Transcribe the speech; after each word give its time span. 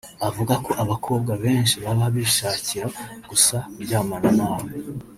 avuga 0.27 0.53
ko 0.65 0.71
abakobwa 0.83 1.31
benshi 1.43 1.75
baba 1.83 2.05
bishakira 2.15 2.87
gusa 3.29 3.55
kuryamana 3.73 4.29
nawe 4.39 4.67